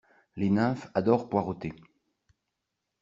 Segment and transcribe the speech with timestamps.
[0.35, 1.73] Les nymphes adorent poireauter.